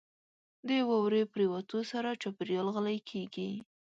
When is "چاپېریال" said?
2.21-2.67